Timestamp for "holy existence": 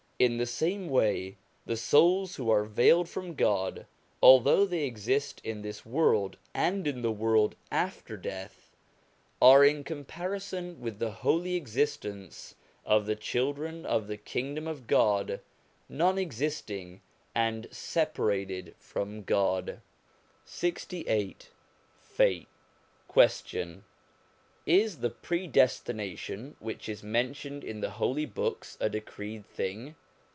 11.09-12.53